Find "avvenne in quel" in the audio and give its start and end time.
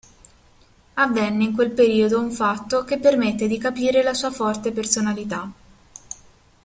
0.95-1.69